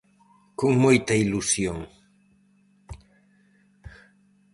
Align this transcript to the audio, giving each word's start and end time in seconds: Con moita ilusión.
Con 0.59 0.71
moita 0.83 1.13
ilusión. 1.25 1.77